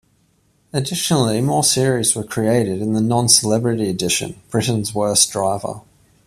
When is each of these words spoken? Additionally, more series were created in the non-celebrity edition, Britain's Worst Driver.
Additionally, 0.73 1.41
more 1.41 1.63
series 1.63 2.15
were 2.15 2.23
created 2.23 2.81
in 2.81 2.93
the 2.93 3.01
non-celebrity 3.01 3.87
edition, 3.87 4.41
Britain's 4.49 4.95
Worst 4.95 5.31
Driver. 5.31 5.81